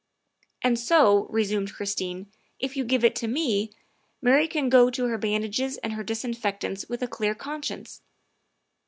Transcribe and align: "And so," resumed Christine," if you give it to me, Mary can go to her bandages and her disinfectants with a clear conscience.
"And 0.63 0.79
so," 0.79 1.27
resumed 1.29 1.73
Christine," 1.75 2.25
if 2.59 2.75
you 2.75 2.83
give 2.83 3.03
it 3.05 3.15
to 3.17 3.27
me, 3.27 3.69
Mary 4.19 4.47
can 4.47 4.67
go 4.67 4.89
to 4.89 5.05
her 5.05 5.17
bandages 5.19 5.77
and 5.77 5.93
her 5.93 6.01
disinfectants 6.03 6.89
with 6.89 7.03
a 7.03 7.07
clear 7.07 7.35
conscience. 7.35 8.01